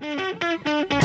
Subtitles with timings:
[0.00, 0.97] Mm-hmm.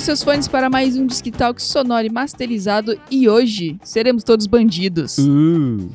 [0.00, 4.46] Os seus fones para mais um Disque Talk sonoro e masterizado e hoje seremos todos
[4.46, 5.18] bandidos.
[5.18, 5.92] Uh,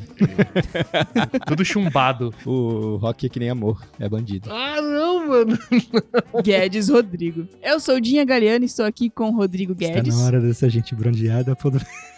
[1.47, 2.31] Tudo chumbado.
[2.45, 4.51] o rock é que nem amor, é bandido.
[4.51, 5.57] Ah, não, mano.
[6.43, 7.47] Guedes Rodrigo.
[7.63, 10.13] Eu sou Dinha Galeano e estou aqui com o Rodrigo Guedes.
[10.13, 11.55] Tá na hora dessa gente bronzeada.
[11.55, 11.71] pô.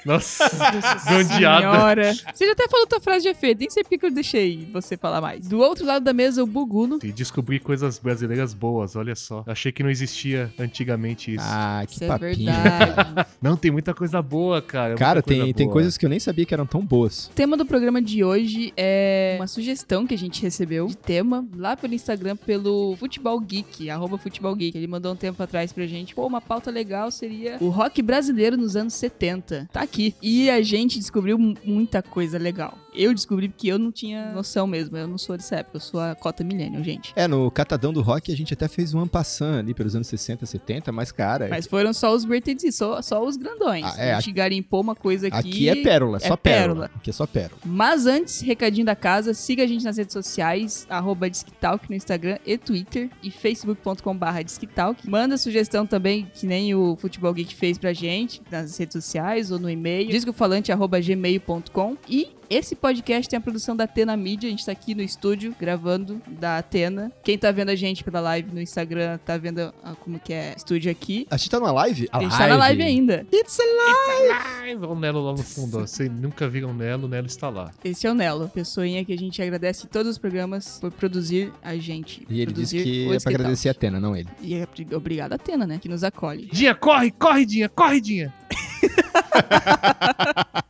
[0.07, 2.13] Nossa, Nossa senhora.
[2.33, 4.95] Você já até falou tua frase de efeito, nem sei porque que eu deixei você
[4.95, 5.47] falar mais.
[5.47, 6.99] Do outro lado da mesa, o Buguno.
[7.03, 9.43] E descobri coisas brasileiras boas, olha só.
[9.45, 11.45] Achei que não existia antigamente isso.
[11.45, 12.51] Ah, que Isso é papinho.
[12.51, 13.27] verdade.
[13.41, 14.95] Não, tem muita coisa boa, cara.
[14.95, 15.73] Cara, muita coisa tem, tem boa.
[15.73, 17.27] coisas que eu nem sabia que eram tão boas.
[17.27, 21.45] O tema do programa de hoje é uma sugestão que a gente recebeu de tema
[21.55, 24.77] lá pelo Instagram, pelo Futebol Geek, arroba Futebol Geek.
[24.77, 26.15] Ele mandou um tempo atrás pra gente.
[26.15, 29.69] Pô, uma pauta legal seria o rock brasileiro nos anos 70.
[29.71, 30.15] Tá aqui.
[30.21, 32.77] E a gente descobriu mu- muita coisa legal.
[32.97, 34.97] Eu descobri porque eu não tinha noção mesmo.
[34.97, 37.13] Eu não sou dessa época, eu sou a cota millennial, gente.
[37.15, 40.45] É, no Catadão do Rock a gente até fez um ampassan ali pelos anos 60,
[40.45, 43.85] 70, mas, cara, Mas foram só os greatest hits, só, só os grandões.
[43.85, 45.37] Ah, é, a gente garimpou uma coisa aqui.
[45.37, 46.67] aqui é pérola, é só pérola.
[46.67, 46.91] pérola.
[46.95, 47.61] Aqui é só pérola.
[47.65, 52.37] Mas antes, recadinho da casa, siga a gente nas redes sociais, arroba Disquitalk no Instagram
[52.45, 55.07] e Twitter e facebook.com.br Disquitalk.
[55.09, 59.59] Manda sugestão também, que nem o Futebol Geek fez pra gente, nas redes sociais ou
[59.59, 64.51] no e-mail, discofalante arroba gmail.com e esse podcast tem a produção da Atena Mídia, a
[64.51, 67.11] gente tá aqui no estúdio gravando da Atena.
[67.23, 70.53] Quem tá vendo a gente pela live no Instagram tá vendo ah, como que é
[70.55, 71.27] estúdio aqui.
[71.29, 72.07] A gente tá numa live?
[72.11, 73.25] A gente tá na live ainda.
[73.31, 74.39] It's a live!
[74.61, 75.81] Ai, o Nelo lá no fundo, ó.
[75.81, 77.71] Vocês nunca viram o Nelo, o Nelo está lá.
[77.83, 81.51] Esse é o Nelo, pessoinha que a gente agradece em todos os programas por produzir
[81.63, 82.25] a gente.
[82.29, 83.71] E ele disse que é pra Disque agradecer a.
[83.71, 84.27] Atena, não ele.
[84.41, 85.77] E é obri- obrigado a Tena, né?
[85.79, 86.49] Que nos acolhe.
[86.51, 88.33] Dinha, corre, corre, Dinha, corre, Dinha.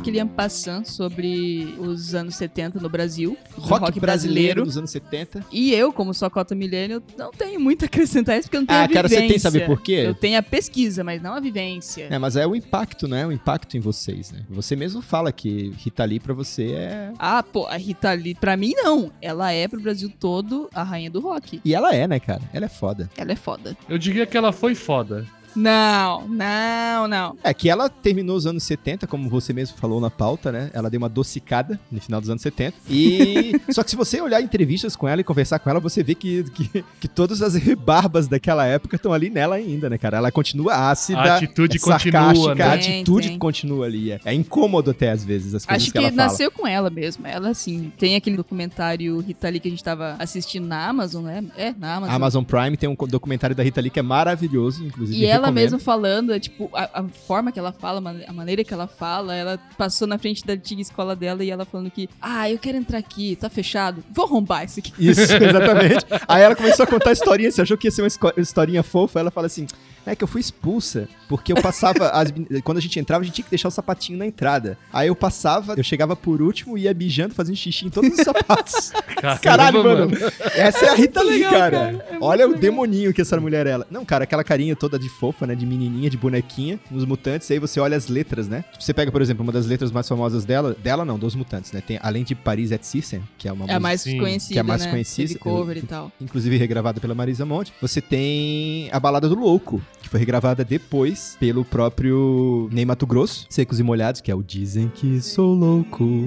[0.00, 3.36] aquele ampassant sobre os anos 70 no Brasil.
[3.54, 5.44] do Rock, brasileiro dos anos 70.
[5.52, 8.60] E eu, como sou a cota milênio, não tenho muito a acrescentar isso porque eu
[8.62, 9.26] não tenho Ah, a cara, vivência.
[9.26, 10.02] você tem, sabe por quê?
[10.06, 12.06] Eu tenho a pesquisa, mas não a vivência.
[12.10, 13.26] É, mas é o impacto, né?
[13.26, 14.40] O impacto em vocês, né?
[14.48, 17.12] Você mesmo fala que Rita Lee pra você é...
[17.18, 19.12] Ah, pô, a Rita Lee, pra mim não.
[19.20, 21.60] Ela é pro Brasil todo a rainha do rock.
[21.62, 22.40] E ela é, né, cara?
[22.54, 23.10] Ela é foda.
[23.16, 23.76] Ela é foda.
[23.88, 25.26] Eu diria que ela foi foda.
[25.54, 27.36] Não, não, não.
[27.42, 30.70] É que ela terminou os anos 70, como você mesmo falou na pauta, né?
[30.72, 32.76] Ela deu uma docicada no final dos anos 70.
[32.88, 33.52] E.
[33.70, 36.44] Só que se você olhar entrevistas com ela e conversar com ela, você vê que,
[36.50, 40.18] que, que todas as rebarbas daquela época estão ali nela ainda, né, cara?
[40.18, 41.20] Ela continua ácida.
[41.20, 42.64] A atitude é continua, sarcástica, né?
[42.64, 43.38] A atitude tem.
[43.38, 44.12] continua ali.
[44.12, 46.28] É, é incômodo até às vezes as coisas Acho que, que, ela fala.
[46.28, 47.26] nasceu com ela mesmo.
[47.26, 51.44] Ela, assim, tem aquele documentário Rita Lee que a gente tava assistindo na Amazon, né?
[51.56, 52.12] É, na Amazon.
[52.12, 55.20] A Amazon Prime tem um documentário da Rita Lee que é maravilhoso, inclusive.
[55.20, 58.72] E ela mesma falando, é, tipo, a, a forma que ela fala, a maneira que
[58.72, 62.50] ela fala, ela passou na frente da antiga escola dela e ela falando que, ah,
[62.50, 64.92] eu quero entrar aqui, tá fechado, vou arrombar isso aqui.
[64.98, 66.06] Isso, exatamente.
[66.28, 69.20] Aí ela começou a contar a historinha, você achou que ia ser uma historinha fofa,
[69.20, 69.66] ela fala assim,
[70.06, 72.32] é que eu fui expulsa, porque eu passava, as
[72.64, 74.78] quando a gente entrava, a gente tinha que deixar o sapatinho na entrada.
[74.92, 78.24] Aí eu passava, eu chegava por último e ia mijando, fazendo xixi em todos os
[78.24, 78.92] sapatos.
[79.16, 80.10] Caramba, Caralho, mano.
[80.54, 81.70] Essa é a Rita Lee, cara.
[81.70, 82.06] cara.
[82.10, 82.60] É Olha o legal.
[82.60, 83.70] demoninho que essa mulher é.
[83.70, 83.86] Ela.
[83.90, 85.54] Não, cara, aquela carinha toda de fofa, né?
[85.54, 87.50] De menininha, de bonequinha, nos mutantes.
[87.50, 88.64] Aí você olha as letras, né?
[88.78, 91.80] Você pega, por exemplo, uma das letras mais famosas dela, dela não, dos mutantes, né?
[91.80, 94.58] Tem, além de Paris et Cissem, que é uma É música, mais Sim, conhecida, que
[94.58, 94.90] é a mais né?
[94.90, 95.28] conhecida.
[95.28, 96.12] Teve cover Eu- e tal.
[96.20, 97.72] inclusive regravada pela Marisa Monte.
[97.80, 103.46] Você tem a Balada do Louco, que foi regravada depois pelo próprio Ney Mato Grosso,
[103.48, 106.26] Secos e Molhados, que é o Dizem que sou louco.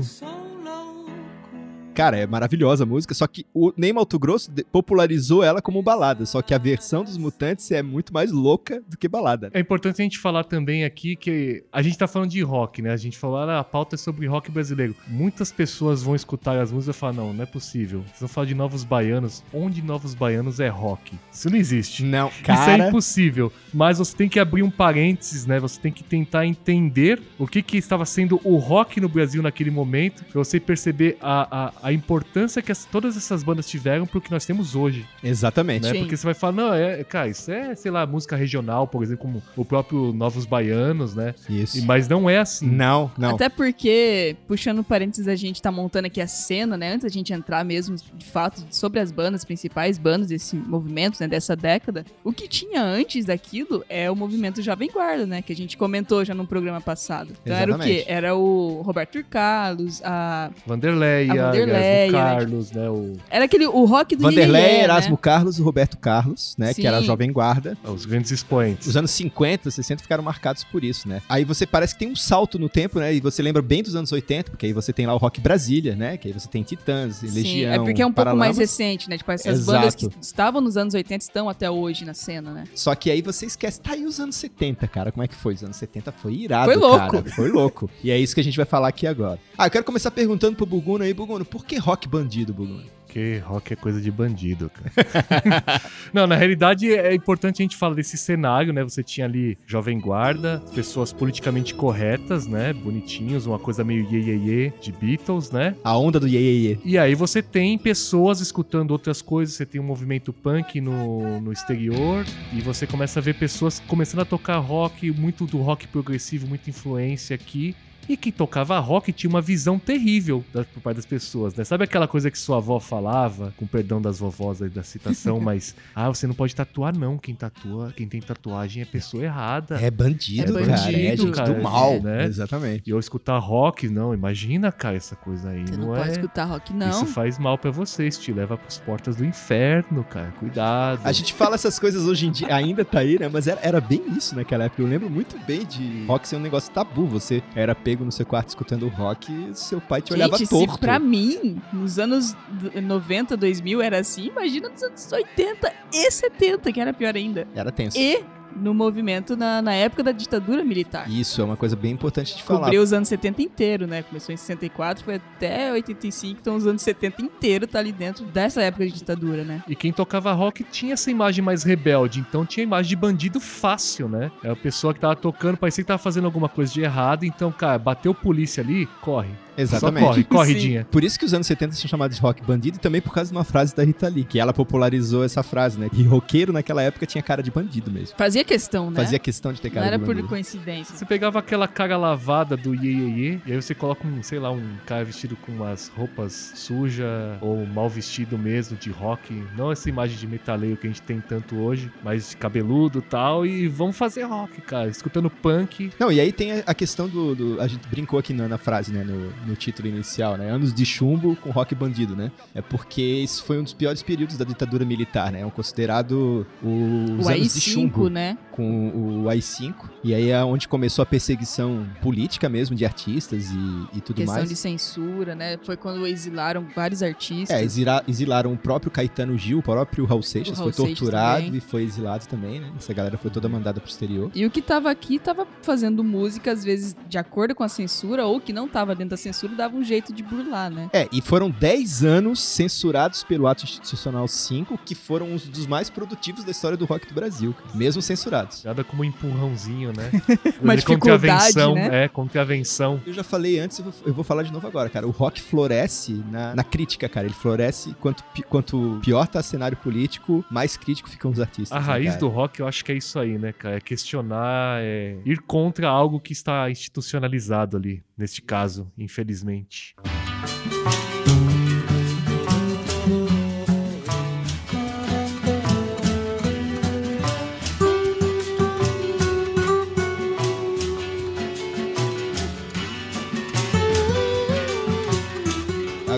[1.94, 6.26] Cara, é maravilhosa a música, só que o Ney Mato Grosso popularizou ela como balada,
[6.26, 9.50] só que a versão dos Mutantes é muito mais louca do que balada.
[9.54, 12.92] É importante a gente falar também aqui que a gente tá falando de rock, né?
[12.92, 14.96] A gente falou, ah, a pauta é sobre rock brasileiro.
[15.08, 18.02] Muitas pessoas vão escutar as músicas e falar, não, não é possível.
[18.08, 19.44] Vocês vão falar de Novos Baianos.
[19.54, 21.18] Onde Novos Baianos é rock?
[21.32, 22.04] Isso não existe.
[22.04, 22.88] Não, Isso é cara.
[22.88, 23.52] impossível.
[23.74, 25.60] Mas você tem que abrir um parênteses, né?
[25.60, 29.72] Você tem que tentar entender o que, que estava sendo o rock no Brasil naquele
[29.72, 34.22] momento, pra você perceber a, a, a importância que as- todas essas bandas tiveram pro
[34.22, 35.84] que nós temos hoje, Exatamente.
[35.92, 35.94] né?
[36.00, 39.22] Porque você vai falar, não, é, cara, isso é, sei lá, música regional, por exemplo,
[39.24, 41.36] como o próprio Novos Baianos, né?
[41.50, 41.78] Isso.
[41.80, 42.66] E- mas não é assim.
[42.70, 43.36] Não, não.
[43.36, 46.92] Até porque, puxando parênteses, a gente tá montando aqui a cena, né?
[46.94, 51.28] Antes da gente entrar mesmo, de fato, sobre as bandas, principais bandas desse movimento, né?
[51.28, 52.06] Dessa década.
[52.24, 55.42] O que tinha antes daquilo é o movimento Jovem Guarda, né?
[55.42, 57.34] Que a gente comentou já no programa passado.
[57.44, 57.84] Então era o quê?
[57.90, 58.12] Exatamente.
[58.12, 60.50] Era o Roberto Carlos, a...
[60.66, 62.12] Vanderleia, A Vanderleia, Erasmo né?
[62.12, 62.90] Carlos, né?
[62.90, 64.84] O, Era aquele, o rock do Vanderlei, Iê, Iê, né?
[64.84, 66.74] Erasmo Carlos e Roberto Carlos, né?
[66.74, 67.08] Que era a Sim.
[67.08, 67.78] Jovem Guarda.
[67.84, 68.88] os grandes expoentes.
[68.88, 71.22] Os anos 50, 60 ficaram marcados por isso, né?
[71.30, 73.14] Aí você parece que tem um salto no tempo, né?
[73.14, 75.96] E você lembra bem dos anos 80, porque aí você tem lá o Rock Brasília,
[75.96, 76.18] né?
[76.18, 78.58] Que aí você tem Titãs, Sim, Legião, é porque é um pouco Paralamas.
[78.58, 79.18] mais recente, né?
[79.18, 79.78] Tipo, essas Exato.
[79.80, 82.64] bandas que estavam nos anos 80 estão até hoje na cena, né?
[82.76, 85.12] Só que aí você esquece, tá aí os anos 70, cara.
[85.12, 85.54] Como é que foi?
[85.54, 87.12] Os anos 70 foi irado, Foi louco.
[87.12, 87.30] cara.
[87.36, 87.90] Foi louco.
[88.04, 89.40] E é isso que a gente vai falar aqui agora.
[89.58, 92.94] Ah, eu quero começar perguntando pro Buguno aí, Buguno, por que rock bandido, Buguno?
[93.14, 95.82] Porque rock é coisa de bandido, cara.
[96.12, 98.84] Não, na realidade é importante a gente falar desse cenário, né?
[98.84, 102.74] Você tinha ali Jovem Guarda, pessoas politicamente corretas, né?
[102.74, 105.76] Bonitinhos, uma coisa meio iê, iê, iê de Beatles, né?
[105.84, 106.78] A onda do iê, iê, iê.
[106.84, 111.54] E aí você tem pessoas escutando outras coisas, você tem um movimento punk no, no
[111.54, 116.48] exterior, e você começa a ver pessoas começando a tocar rock, muito do rock progressivo,
[116.48, 117.76] muita influência aqui.
[118.08, 121.64] E quem tocava rock tinha uma visão terrível da, por parte das pessoas, né?
[121.64, 125.76] Sabe aquela coisa que sua avó falava, com perdão das vovós aí da citação, mas
[125.96, 129.76] ah, você não pode tatuar não, quem tatua, quem tem tatuagem é pessoa errada.
[129.82, 130.74] É bandido, É cara.
[130.74, 132.02] É bandido, gente cara, do mal.
[132.02, 132.26] né?
[132.26, 132.84] Exatamente.
[132.88, 136.12] E eu escutar rock, não, imagina, cara, essa coisa aí, Você não, não, pode é...
[136.14, 136.90] escutar rock, não.
[136.90, 140.34] Isso faz mal pra vocês, te leva pras portas do inferno, cara.
[140.40, 141.02] Cuidado.
[141.04, 143.30] A gente fala essas coisas hoje em dia, ainda tá aí, né?
[143.32, 144.82] Mas era, era bem isso naquela época.
[144.82, 147.06] Eu lembro muito bem de rock ser um negócio tabu.
[147.08, 150.74] Você era pego no seu quarto escutando rock seu pai te olhava Gente, torto.
[150.74, 156.10] se pra mim, nos anos d- 90, 2000 era assim, imagina nos anos 80 e
[156.12, 157.48] 70, que era pior ainda.
[157.54, 157.98] Era tenso.
[157.98, 158.24] E
[158.56, 161.10] no movimento na, na época da ditadura militar.
[161.10, 162.62] Isso é uma coisa bem importante de falar.
[162.62, 164.04] Cobriu os anos 70 inteiro, né?
[164.04, 168.62] Começou em 64, foi até 85, então os anos 70 inteiro tá ali dentro dessa
[168.62, 169.64] época de ditadura, né?
[169.68, 174.08] E quem tocava rock tinha essa imagem mais rebelde, então tinha imagem de bandido fácil,
[174.08, 174.32] né?
[174.44, 177.52] É a pessoa que tava tocando, parecia que tava fazendo alguma coisa de errado, então,
[177.52, 179.30] cara, bateu polícia ali, corre.
[179.58, 180.04] Exatamente.
[180.04, 180.28] Só corre, Sim.
[180.28, 180.88] corridinha.
[180.92, 183.30] Por isso que os anos 70 são chamados de rock bandido e também por causa
[183.32, 185.90] de uma frase da Rita Lee, que ela popularizou essa frase, né?
[185.94, 188.16] E roqueiro naquela época tinha cara de bandido mesmo.
[188.18, 188.96] Fazia questão, né?
[188.96, 190.28] Fazia questão de ter Não cara era de por bandido.
[190.28, 190.96] coincidência.
[190.96, 194.40] Você pegava aquela cara lavada do iê, iê, iê, e aí você coloca um, sei
[194.40, 199.44] lá, um cara vestido com umas roupas sujas ou mal vestido mesmo de rock.
[199.58, 203.02] Não essa imagem de metaleiro que a gente tem tanto hoje, mas de cabeludo e
[203.02, 203.46] tal.
[203.46, 204.90] E vamos fazer rock, cara.
[204.90, 205.92] Escutando punk.
[206.00, 208.58] Não, e aí tem a- a questão do, do- A gente brincou aqui na, na
[208.58, 209.04] frase, né?
[209.04, 210.50] No, no título inicial, né?
[210.50, 212.32] Anos de chumbo com rock bandido, né?
[212.54, 215.42] É porque isso foi um dos piores períodos da ditadura militar, né?
[215.42, 218.38] É um considerado o- os O anos de AI-5, chumbo né?
[218.52, 219.90] com o AI-5.
[220.04, 224.36] E aí é onde começou a perseguição política mesmo de artistas e, e tudo Questão
[224.36, 224.50] mais.
[224.50, 225.58] de censura, né?
[225.66, 227.50] Foi quando exilaram vários artistas.
[227.58, 231.60] É, exila- exilaram o próprio Caetano Gil, o próprio Raul Seixas, Raul foi torturado e
[231.60, 232.72] foi exilado também, né?
[232.78, 234.32] Essa galera foi toda mandada pro exterior.
[234.36, 238.26] E o que tava aqui tava fazendo música, às vezes, de acordo com a censura,
[238.26, 240.90] ou que não tava dentro da censura, dava um jeito de burlar, né?
[240.94, 245.90] É, e foram 10 anos censurados pelo Ato Institucional 5, que foram os dos mais
[245.90, 248.64] produtivos da história do rock do Brasil, cara, mesmo censurados.
[248.64, 250.12] Nada como um empurrãozinho, né?
[250.62, 252.04] Uma dificuldade, contravenção, né?
[252.04, 253.02] É, contravenção.
[253.06, 255.08] Eu já falei antes, eu vou, eu vou falar de novo agora, cara.
[255.08, 257.26] O rock floresce na, na crítica, cara.
[257.28, 261.72] Ele floresce quanto, pi- quanto pior tá o cenário político, mais crítico ficam os artistas.
[261.72, 262.20] A né, raiz cara?
[262.20, 263.78] do rock, eu acho que é isso aí, né, cara?
[263.78, 269.96] É questionar, é ir contra algo que está institucionalizado ali, neste caso, infelizmente.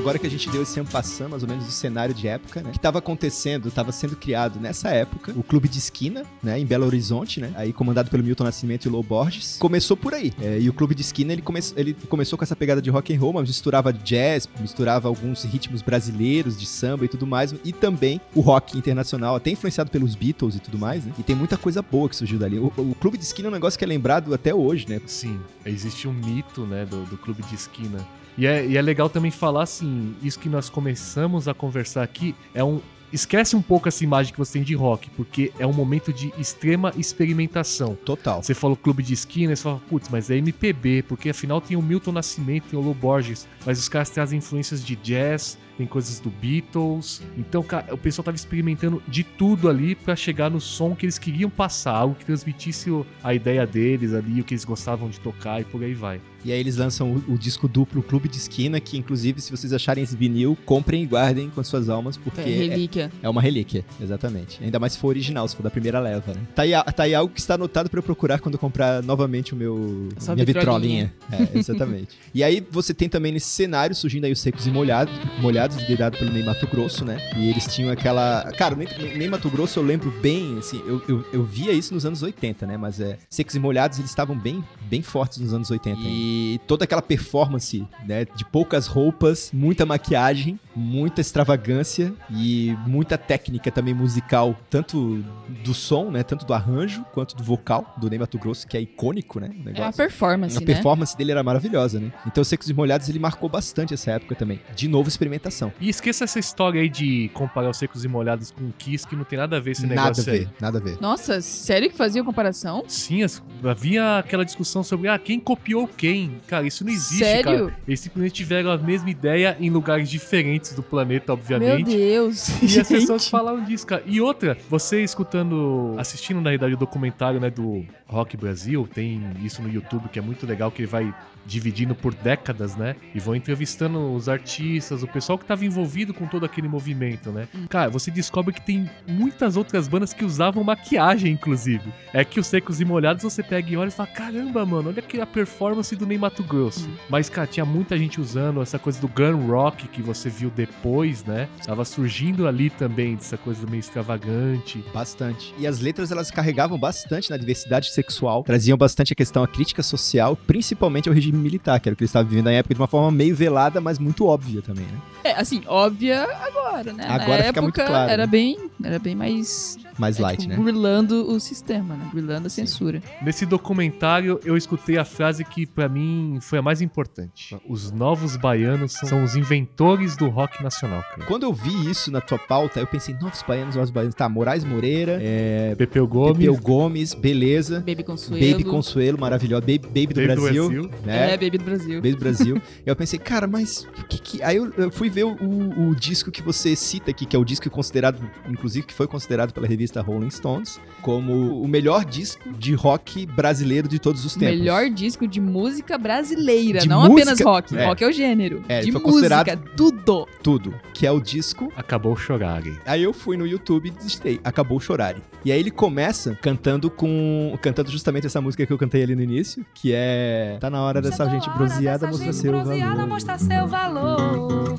[0.05, 2.69] Agora que a gente deu esse ampassão, mais ou menos, do cenário de época, né?
[2.71, 6.59] Que tava acontecendo, tava sendo criado nessa época, o Clube de Esquina, né?
[6.59, 7.51] Em Belo Horizonte, né?
[7.55, 9.57] Aí comandado pelo Milton Nascimento e Lou Borges.
[9.57, 10.31] Começou por aí.
[10.39, 13.15] É, e o Clube de Esquina, ele, come ele começou com essa pegada de rock
[13.15, 17.55] and roll, mas misturava jazz, misturava alguns ritmos brasileiros de samba e tudo mais.
[17.63, 21.13] E também o rock internacional, até influenciado pelos Beatles e tudo mais, né?
[21.17, 22.59] E tem muita coisa boa que surgiu dali.
[22.59, 25.01] O, o Clube de Esquina é um negócio que é lembrado até hoje, né?
[25.07, 28.05] Sim, existe um mito, né, do, do clube de esquina.
[28.37, 32.35] E é, e é legal também falar, assim, isso que nós começamos a conversar aqui
[32.53, 32.81] é um.
[33.13, 36.33] Esquece um pouco essa imagem que você tem de rock, porque é um momento de
[36.37, 37.95] extrema experimentação.
[38.03, 38.43] Total.
[38.43, 41.81] Você falou clube de esquina, você fala, putz, mas é MPB, porque afinal tem o
[41.81, 46.19] Milton Nascimento, tem o Lou Borges, mas os caras trazem influências de jazz, tem coisas
[46.19, 47.21] do Beatles.
[47.37, 51.17] Então, cara, o pessoal tava experimentando de tudo ali pra chegar no som que eles
[51.19, 52.89] queriam passar, algo que transmitisse
[53.23, 56.21] a ideia deles ali, o que eles gostavam de tocar e por aí vai.
[56.43, 59.73] E aí eles lançam o, o disco duplo Clube de Esquina, que inclusive, se vocês
[59.73, 63.11] acharem esse vinil, comprem e guardem com as suas almas, porque É, relíquia.
[63.23, 64.63] é, é uma relíquia, exatamente.
[64.63, 66.41] Ainda mais se for original, se for da primeira leva, né?
[66.53, 69.53] Tá aí, tá aí algo que está anotado pra eu procurar quando eu comprar novamente
[69.53, 71.11] o meu Sua minha vitrolinha.
[71.31, 71.49] vitrolinha.
[71.55, 72.09] É, exatamente.
[72.31, 76.17] e aí você tem também nesse cenário surgindo aí os secos e molhados, molhados liderado
[76.17, 77.17] pelo Ney Mato Grosso, né?
[77.37, 81.25] E eles tinham aquela, cara, o Ney, Mato Grosso eu lembro bem, assim, eu, eu,
[81.33, 82.77] eu via isso nos anos 80, né?
[82.77, 85.99] Mas é, secos e molhados eles estavam bem, bem fortes nos anos 80.
[86.03, 93.71] E toda aquela performance, né, de poucas roupas, muita maquiagem, muita extravagância e muita técnica
[93.71, 95.23] também musical, tanto
[95.63, 98.81] do som, né, tanto do arranjo quanto do vocal do Ney Mato Grosso, que é
[98.81, 99.93] icônico, né, o É a negócio.
[99.97, 100.65] performance, A né?
[100.65, 102.11] performance dele era maravilhosa, né?
[102.25, 104.59] Então, Secos e Molhados, ele marcou bastante essa época também.
[104.75, 105.71] De novo, experimentação.
[105.79, 109.15] E esqueça essa história aí de comparar os secos e molhados com o Kiss, que
[109.15, 110.39] não tem nada a ver esse Nada a negócio aí.
[110.39, 110.97] ver, nada a ver.
[111.01, 112.83] Nossa, sério que fazia comparação?
[112.87, 113.21] Sim,
[113.63, 116.41] havia aquela discussão sobre ah, quem copiou quem.
[116.47, 117.67] Cara, isso não existe, Sério?
[117.67, 117.77] cara.
[117.87, 121.95] Eles simplesmente tiveram a mesma ideia em lugares diferentes do planeta, Meu obviamente.
[121.95, 122.47] Deus.
[122.63, 123.31] E as pessoas gente.
[123.31, 124.03] falaram disso, cara.
[124.05, 129.61] E outra, você escutando, assistindo na realidade o documentário, né, do Rock Brasil, tem isso
[129.61, 131.13] no YouTube que é muito legal, que ele vai
[131.45, 132.95] dividindo por décadas, né?
[133.13, 137.47] E vão entrevistando os artistas, o pessoal que tava envolvido com todo aquele movimento, né?
[137.69, 141.93] Cara, você descobre que tem muitas outras bandas que usavam maquiagem, inclusive.
[142.13, 144.99] É que os Secos e Molhados você pega e olha e fala, caramba, mano, olha
[144.99, 146.89] aqui a performance do Ney Mato Grosso.
[147.09, 151.23] Mas, cara, tinha muita gente usando essa coisa do gun rock que você viu depois,
[151.23, 151.47] né?
[151.65, 154.83] Tava surgindo ali também dessa coisa meio extravagante.
[154.93, 155.53] Bastante.
[155.57, 159.83] E as letras, elas carregavam bastante na diversidade sexual, traziam bastante a questão, a crítica
[159.83, 162.79] social, principalmente ao regime militar, que era o que eles estavam vivendo na época de
[162.81, 164.99] uma forma meio velada, mas muito óbvia também, né?
[165.23, 167.05] É, assim, óbvia agora, né?
[167.07, 168.31] Agora Na fica muito época claro, era né?
[168.31, 170.55] bem, era bem mais Mais é, light, tipo, né?
[170.55, 172.09] burlando o sistema, né?
[172.13, 173.01] Burlando a censura.
[173.23, 177.55] Nesse documentário, eu escutei a frase que pra mim foi a mais importante.
[177.67, 181.25] Os novos baianos são, são os inventores do rock nacional, cara.
[181.27, 184.13] Quando eu vi isso na tua pauta, eu pensei, novos baianos, novos baianos.
[184.15, 187.79] Tá, Moraes Moreira, é, Pepeu Gomes, Pepeu Gomes, beleza.
[187.79, 188.45] Baby Consuelo.
[188.51, 189.61] Baby Consuelo, maravilhosa.
[189.61, 190.91] Baby, Baby do Baby do Brasil, Brasil.
[191.03, 191.24] né?
[191.31, 191.95] É, Baby do Brasil.
[192.01, 192.61] Baby do Brasil.
[192.85, 194.43] eu pensei, cara, mas o que que...
[194.43, 197.39] Aí eu, eu fui ver o, o- o disco que você cita aqui, que é
[197.39, 202.51] o disco considerado, inclusive que foi considerado pela revista Rolling Stones, como o melhor disco
[202.53, 204.57] de rock brasileiro de todos os O tempos.
[204.59, 207.77] melhor disco de música brasileira, De não música- apenas rock.
[207.77, 207.85] é.
[207.85, 208.63] Rock é o gênero.
[208.67, 210.27] É, de foi música, considerado- tudo.
[210.41, 210.73] Tudo.
[210.93, 212.75] Que é o disco Acabou chorarem.
[212.85, 215.15] Aí eu fui no YouTube e digitei, acabou chorar.
[215.43, 217.55] E aí ele começa cantando com.
[217.61, 220.57] cantando justamente essa música que eu cantei ali no início, que é.
[220.59, 223.07] Tá na hora dessa gente bronzeada mostrar seu valor.
[223.07, 224.75] mostrar seu valor.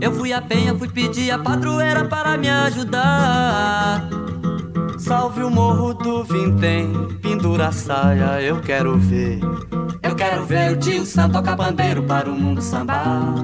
[0.00, 4.08] Eu fui a penha, fui pedir a padroeira para me ajudar.
[4.98, 9.38] Salve o morro do Vintém, pendura a saia, eu quero ver.
[10.02, 13.34] Eu quero ver o tio Sam tocar pandeiro para o mundo sambar.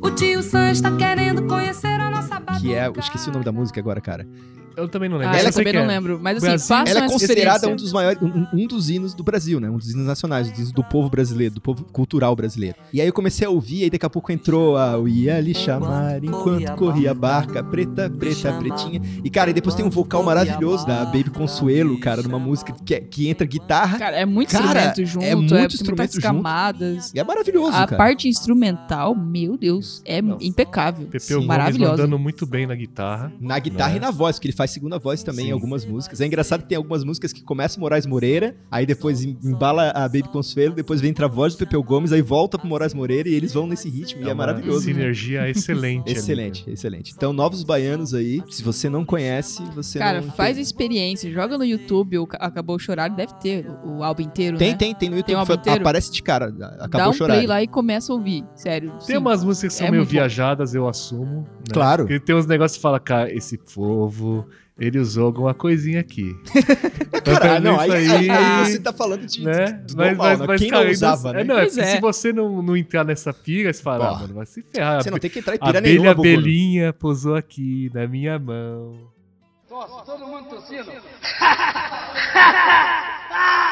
[0.00, 2.86] O tio Sam está querendo conhecer a nossa Que é.
[2.86, 4.26] eu esqueci o nome da música agora, cara.
[4.74, 5.34] Eu também não lembro.
[5.34, 5.86] Ah, Ela eu é- também não é.
[5.86, 6.18] lembro.
[6.18, 8.22] Mas assim, Brasil- façam Ela é considerada um dos maiores.
[8.22, 9.68] Um, um dos hinos do Brasil, né?
[9.68, 12.76] Um dos hinos nacionais, um dos hinos do povo brasileiro, do povo cultural brasileiro.
[12.90, 15.38] E aí eu comecei a ouvir, e aí daqui a pouco entrou a Eu ia
[15.40, 19.02] lhe chamar enquanto corria a barca, preta, preta, pretinha.
[19.22, 22.98] E, cara, e depois tem um vocal maravilhoso da Baby Consuelo, cara, numa música que,
[22.98, 23.98] que entra guitarra.
[23.98, 26.22] Cara, é muito Cara, instrumento junto, é é, muito muitas instrumento junto.
[26.22, 27.12] camadas.
[27.14, 27.96] E é maravilhoso, A cara.
[27.98, 30.42] parte instrumental, meu Deus, é Nossa.
[30.46, 31.04] impecável.
[31.08, 31.34] Pepeu Sim.
[31.34, 31.90] Gomes Maravilhosa.
[31.92, 33.32] mandando muito bem na guitarra.
[33.40, 33.96] Na guitarra Né?
[33.96, 35.52] e na voz, porque ele faz segunda voz também em Sim.
[35.54, 36.20] algumas músicas.
[36.20, 40.02] É engraçado que tem algumas músicas que começa Moraes Moreira, aí depois em- embala a
[40.02, 43.28] Baby Consuelo, depois vem entra a voz do Pepeu Gomes, aí volta pro Moraes Moreira
[43.28, 44.82] e eles vão nesse ritmo, e é uma maravilhoso.
[44.84, 46.02] Sinergia excelente.
[46.08, 47.12] ali, Excelente, excelente.
[47.16, 50.62] Então, novos baianos aí, se você não conhece, você Cara, não faz a tem...
[50.62, 54.70] experiência, joga no YouTube, o Ca- Acabou Chorar, deve ter o, o álbum inteiro, Tem,
[54.72, 54.76] né?
[54.76, 55.80] tem, tem no YouTube, Tem um álbum fa- inteiro?
[55.80, 57.34] aparece de cara, Dá acabou um chorar.
[57.34, 58.90] play lá e começa a ouvir, sério.
[58.92, 59.16] Tem sim.
[59.16, 60.12] umas músicas que são É meio muito bom.
[60.12, 61.40] viajadas, eu assumo.
[61.42, 61.46] né?
[61.72, 62.04] Claro.
[62.04, 64.46] Porque tem uns negócios que fala, cara, esse povo,
[64.78, 66.34] ele usou alguma coisinha aqui.
[67.24, 69.66] Cara, não, aí, Isso aí- aí- aí você tá falando de, né?
[69.86, 70.58] do normal, né?
[70.58, 71.44] Quem cara, não ainda- usava, é, né?
[71.44, 71.84] não, é porque é.
[71.86, 75.02] se você não, não entrar nessa pira, você fala, ah, mano, vai se ferrar.
[75.02, 76.34] Você não tem que entrar em A pira abelha nenhuma, Bogolo.
[76.34, 78.92] abelhinha pousou aqui na minha mão.
[79.70, 79.84] Ela
[80.82, 81.02] é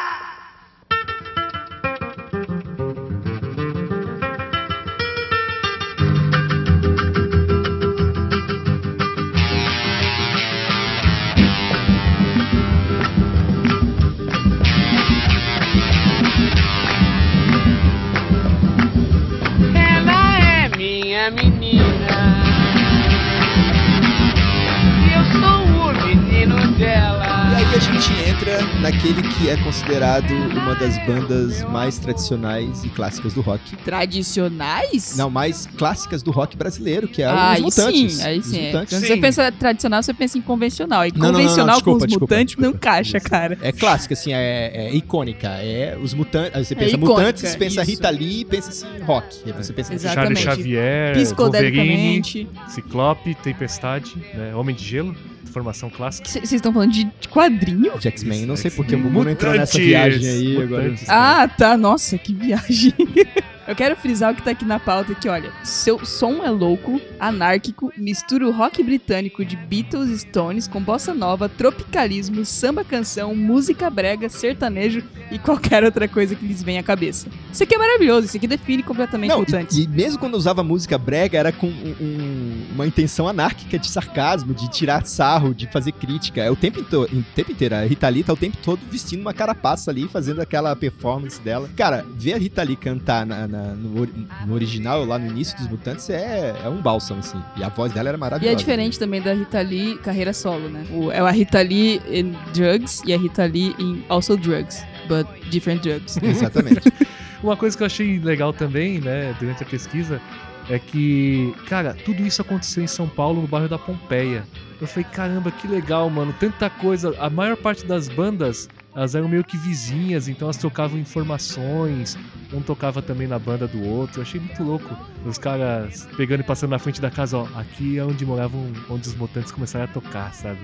[27.89, 33.75] entra naquele que é considerado uma das bandas mais tradicionais e clássicas do rock.
[33.77, 35.15] Tradicionais?
[35.17, 38.13] Não, mais clássicas do rock brasileiro, que é Ah, os aí Mutantes.
[38.13, 38.59] sim, aí Os sim.
[38.59, 38.65] é.
[38.67, 38.89] Mutantes.
[38.93, 39.07] Quando Sim.
[39.07, 41.05] você pensa tradicional, você pensa em convencional.
[41.05, 42.77] E Não, não, não, não, convencional desculpa, com os desculpa, mutantes não desculpa.
[42.87, 43.29] encaixa, Isso.
[43.29, 43.57] cara.
[43.61, 45.47] É clássica, assim, é, é icônica.
[45.47, 46.55] É os mutantes.
[46.55, 47.91] Aí você pensa icônica, mutantes, você pensa isso.
[47.91, 49.25] Rita Lee e pensa assim, rock.
[49.45, 50.15] Aí você pensa Exato.
[50.15, 50.63] Charles Exatamente.
[50.63, 52.49] Xavier, Wolverine.
[52.67, 54.53] Ciclope, Tempestade, né?
[54.55, 55.15] Homem de Gelo,
[55.51, 56.27] formação clássica.
[56.29, 57.97] Vocês estão falando de de quadrinho?
[57.99, 58.45] de X-Men.
[58.45, 60.95] Não sei porque o Bubu não entrou nessa viagem aí agora.
[61.07, 61.77] Ah, tá.
[61.77, 62.93] Nossa, que viagem.
[63.71, 66.99] Eu quero frisar o que tá aqui na pauta que, olha, seu som é louco,
[67.17, 73.33] anárquico, mistura o rock britânico de Beatles e Stones com bossa nova, tropicalismo, samba canção,
[73.33, 75.01] música brega, sertanejo
[75.31, 77.29] e qualquer outra coisa que lhes venha à cabeça.
[77.49, 79.77] Isso aqui é maravilhoso, isso aqui define completamente Não, Mutantes.
[79.77, 83.87] e, e mesmo quando usava música brega, era com um- um- uma intenção anárquica de
[83.89, 86.41] sarcasmo, de tirar sarro, de fazer crítica.
[86.41, 87.75] É o tempo, into- o tempo inteiro.
[87.75, 91.69] A Rita Lee tá o tempo todo vestindo uma carapaça ali, fazendo aquela performance dela.
[91.77, 94.07] Cara, ver a Rita Lee cantar na- na- no,
[94.47, 97.41] no original, lá no início dos Mutantes, é, é um bálsamo, assim.
[97.57, 98.53] E a voz dela era E maravilhosa.
[98.53, 100.85] é diferente também da Rita Lee carreira solo, né?
[100.91, 105.25] O- é a Rita Lee in Drugs e a Rita Lee in Also Drugs, but
[105.49, 106.17] different drugs.
[106.21, 106.91] Exatamente.
[107.43, 110.21] Uma coisa que eu achei legal também, né, durante a pesquisa,
[110.69, 114.43] é que, cara, tudo isso aconteceu em São Paulo, no bairro da Pompeia.
[114.79, 117.15] Eu falei, caramba, que legal, mano, tanta coisa.
[117.19, 122.15] A maior parte das bandas, elas eram meio que vizinhas, então elas trocavam informações,
[122.53, 124.19] um tocava também na banda do outro.
[124.19, 124.95] Eu achei muito louco.
[125.25, 129.07] Os caras pegando e passando na frente da casa, ó, aqui é onde moravam, onde
[129.07, 130.59] os mutantes começaram a tocar, sabe?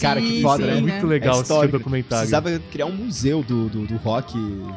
[0.00, 0.80] Cara, que Sim, foda, sim, né?
[0.80, 2.28] Muito legal É esse documentário.
[2.28, 4.34] Precisava criar um museu do, do, do rock.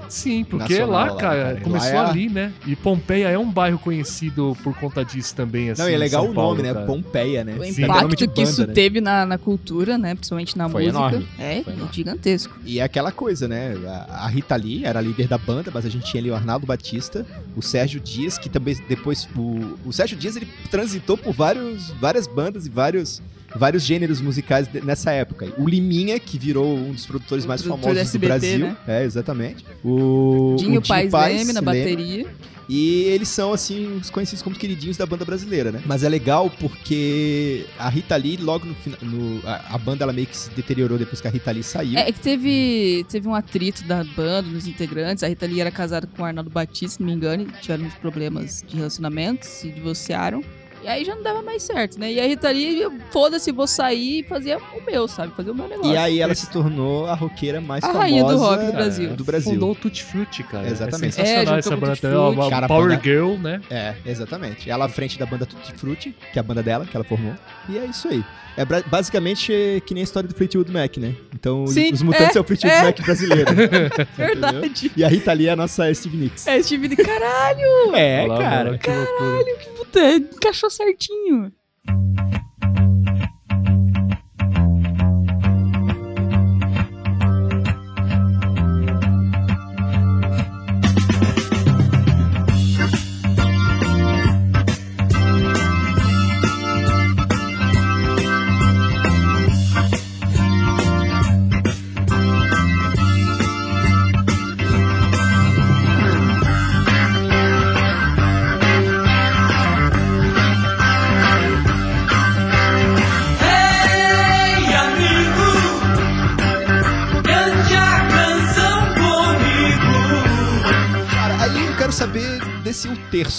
[0.09, 1.61] Sim, porque lá, lá, cara, cara.
[1.61, 2.51] começou Lá é a- ali, né?
[2.67, 5.81] E Pompeia é um bairro conhecido por conta disso também, assim.
[5.81, 6.73] Não, e é em legal São o Paulo, nome, né?
[6.73, 6.85] cara.
[6.85, 7.55] Pompeia, né?
[7.57, 7.83] O Sim.
[7.83, 8.73] É impacto que isso banda, né?
[8.73, 10.13] teve na, na cultura, né?
[10.15, 10.99] Principalmente na Foi música.
[10.99, 11.27] enorme.
[11.39, 11.93] É, Foi é enorme.
[11.93, 12.53] gigantesco.
[12.65, 13.75] E é aquela coisa, né?
[14.09, 16.35] A, a Rita Lee era a líder da banda, mas a gente tinha ali o
[16.35, 19.27] Arnaldo Batista, o Sérgio Dias, que também depois.
[19.35, 23.21] O, o Sérgio Dias ele transitou por vários, várias bandas e vários,
[23.55, 25.53] vários gêneros musicais de- nessa época.
[25.57, 28.59] O Liminha, que virou um dos produtores O mais produtor famosos SBT, do Brasil.
[28.67, 28.77] né?
[28.87, 29.65] É, exatamente.
[29.83, 32.27] O, Dinho o Paz Leme na Leme.
[32.73, 35.81] E eles são, assim, os conhecidos como queridinhos da banda brasileira, né?
[35.85, 38.97] Mas é legal porque a Rita Lee, logo no final.
[39.43, 41.99] a, a banda ela meio que se deteriorou depois que a Rita Lee saiu.
[41.99, 45.21] É, é que teve, teve um atrito da banda, dos integrantes.
[45.21, 47.95] A Rita Lee era casada com o Arnaldo Batista, se não me engano, tiveram uns
[47.95, 50.41] problemas de relacionamento, se divorciaram.
[50.83, 52.11] E aí já não dava mais certo, né?
[52.11, 55.31] E a Rita Lee, eu, foda-se, vou sair e fazer o meu, sabe?
[55.35, 55.91] Fazer o meu negócio.
[55.93, 59.09] E aí ela se tornou a roqueira mais A famosa rainha do rock do Brasil.
[59.15, 59.51] do Brasil.
[59.53, 60.67] Fundou o Tutti Frutti, cara.
[60.67, 61.21] Exatamente.
[61.21, 62.29] É sensacional É, essa banda.
[62.31, 63.61] Uma Cara, Power banda- Girl, né?
[63.69, 64.69] É, exatamente.
[64.69, 67.33] Ela à frente da banda Tutti Frutti, que é a banda dela, que ela formou.
[67.69, 68.23] E é isso aí.
[68.57, 71.15] É basicamente é que nem a história do Fleetwood Mac, né?
[71.33, 72.83] Então, os- Sim, os mutantes é, é, o Fleetwood é.
[72.83, 73.49] Mac brasileiro.
[74.17, 74.91] Verdade.
[74.97, 76.47] e a Rita Lee é a nossa Steve Nicks.
[76.47, 78.63] É, Steve de caralho, É, Olha lá, cara.
[78.65, 79.45] mano, que loucura.
[79.77, 81.51] puta, encaixou certinho.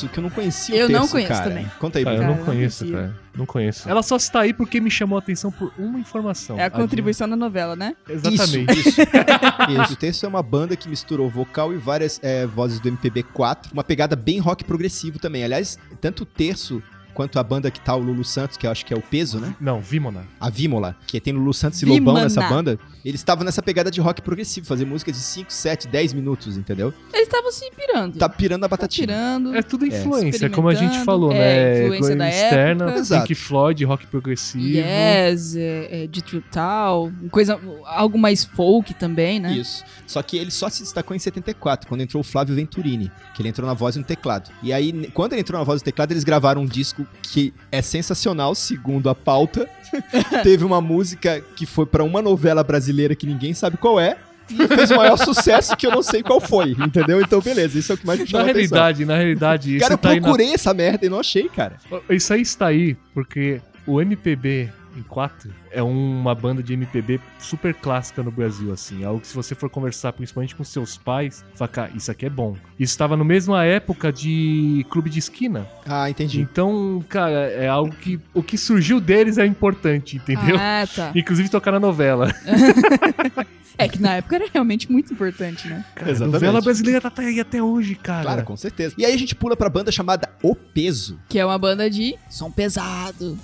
[0.09, 1.45] Que eu não conhecia o Eu não terço, conheço cara.
[1.51, 1.71] também.
[1.79, 2.33] Conta aí, Cara, Bruno.
[2.33, 3.01] eu não Cara, não conheço, conhecia.
[3.09, 3.23] cara.
[3.35, 3.89] Não conheço.
[3.89, 6.59] Ela só está aí porque me chamou a atenção por uma informação.
[6.59, 7.97] É a contribuição da novela, né?
[8.09, 8.73] Exatamente.
[8.79, 9.01] Isso, isso.
[9.01, 9.93] isso.
[9.93, 13.73] O Terço é uma banda que misturou vocal e várias é, vozes do MPB4.
[13.73, 15.45] Uma pegada bem rock progressivo também.
[15.45, 16.83] Aliás, tanto o Terço
[17.15, 19.39] quanto a banda que tá o Lulu Santos, que eu acho que é o peso,
[19.39, 19.55] né?
[19.61, 20.27] Não, Vimona.
[20.41, 22.23] A Vímola, que tem Lulu Santos e Lobão Vimana.
[22.25, 22.79] nessa banda.
[23.05, 26.93] Eles estavam nessa pegada de rock progressivo, fazer músicas de 5, 7, 10 minutos, entendeu?
[27.13, 28.17] Eles estavam se pirando.
[28.19, 29.07] Tá pirando a Tá batatinha.
[29.07, 29.55] tirando.
[29.57, 31.37] É tudo influência, experimentando, como a gente falou, é,
[31.81, 31.85] né?
[31.85, 33.01] influência da externa, época.
[33.01, 33.27] Exato.
[33.27, 34.65] Pink Floyd, rock progressivo.
[34.65, 39.53] Yes, é, é, de Trutal, coisa, algo mais folk também, né?
[39.53, 39.85] Isso.
[40.07, 43.49] Só que ele só se destacou em 74, quando entrou o Flávio Venturini, que ele
[43.49, 44.51] entrou na voz e no teclado.
[44.63, 47.53] E aí, quando ele entrou na voz e no teclado, eles gravaram um disco que
[47.71, 49.69] é sensacional, segundo a pauta.
[50.43, 54.17] Teve uma música que foi pra uma novela brasileira que ninguém sabe qual é.
[54.51, 57.21] E fez o maior sucesso que eu não sei qual foi, entendeu?
[57.21, 58.77] Então, beleza, isso é o que mais me Na chamou a atenção.
[58.77, 61.49] realidade, na realidade, isso Cara, eu tá aí na procurei essa merda e não achei,
[61.49, 61.77] cara.
[62.11, 67.75] Isso aí está aí porque o MPB em quatro, é uma banda de MPB super
[67.75, 69.05] clássica no Brasil, assim.
[69.05, 72.31] Algo que se você for conversar principalmente com seus pais, fala, cara, isso aqui é
[72.31, 72.57] bom.
[72.79, 75.67] Isso estava na mesma época de Clube de Esquina.
[75.87, 76.41] Ah, entendi.
[76.41, 80.57] Então, cara, é algo que o que surgiu deles é importante, entendeu?
[80.59, 81.13] Ah, tá.
[81.17, 82.33] Inclusive tocar na novela.
[83.79, 85.85] É que na época era realmente muito importante, né?
[85.95, 86.35] Cara, a Exatamente.
[86.35, 88.23] novela brasileira tá aí até hoje, cara.
[88.23, 88.95] Claro, com certeza.
[88.99, 91.19] E aí a gente pula pra banda chamada O Peso.
[91.29, 93.39] Que é uma banda de som pesado.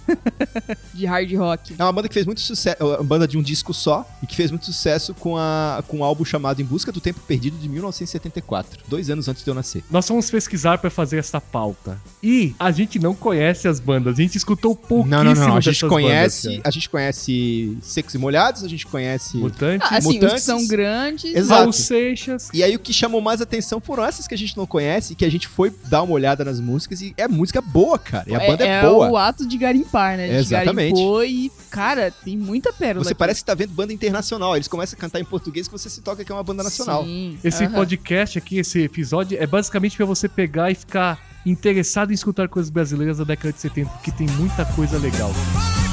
[0.94, 1.74] de hard rock.
[1.78, 4.26] É uma banda que fez muito sucesso, é uma banda de um disco só, e
[4.26, 7.56] que fez muito sucesso com, a, com um álbum chamado Em Busca do Tempo Perdido
[7.58, 9.82] de 1974, dois anos antes de eu nascer.
[9.90, 11.98] Nós fomos pesquisar pra fazer essa pauta.
[12.22, 15.56] E a gente não conhece as bandas, a gente escutou pouquíssimo Não, não, não.
[15.56, 19.36] A gente conhece, bandas, a gente conhece Secos e Molhados, a gente conhece.
[19.36, 20.44] Mutantes, Ah, assim, os que Mutantes.
[20.44, 21.34] são grandes.
[21.34, 21.60] Exato.
[21.60, 22.48] Raul Seixas.
[22.52, 25.16] E aí o que chamou mais atenção foram essas que a gente não conhece, e
[25.16, 28.24] que a gente foi dar uma olhada nas músicas e é música boa, cara.
[28.28, 29.10] E a banda é, boa.
[29.10, 30.24] o ato de garimpar, né?
[30.24, 30.92] A gente Exatamente.
[30.94, 33.04] garimpou e, cara, tem muita pérola.
[33.04, 33.18] Você aqui.
[33.18, 34.56] parece que tá vendo banda internacional.
[34.56, 37.04] Eles começam a cantar em português que você se toca que é uma banda nacional.
[37.04, 37.38] Sim.
[37.44, 42.48] Esse podcast aqui, esse episódio, é basicamente pra você pegar e ficar interessado em escutar
[42.48, 45.32] coisas brasileiras da década de 70, porque tem muita coisa legal.
[45.32, 45.87] Tá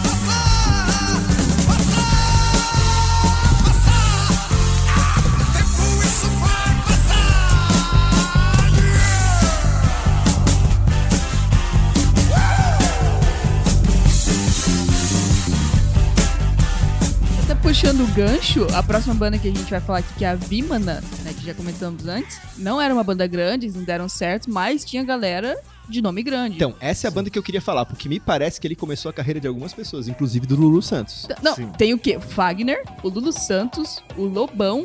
[17.85, 20.33] puxando o gancho, a próxima banda que a gente vai falar aqui, que é a
[20.33, 24.49] Vimana, né, que já comentamos antes, não era uma banda grande, eles não deram certo,
[24.49, 25.55] mas tinha galera
[25.87, 26.55] de nome grande.
[26.55, 29.11] Então, essa é a banda que eu queria falar, porque me parece que ele começou
[29.11, 31.27] a carreira de algumas pessoas, inclusive do Lulu Santos.
[31.43, 31.67] Não, Sim.
[31.77, 32.19] tem o quê?
[32.19, 34.83] Fagner, o Lulu Santos, o Lobão